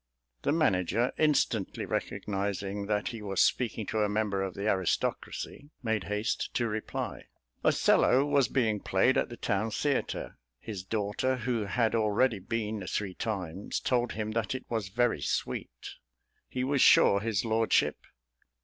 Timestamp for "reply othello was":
6.67-8.47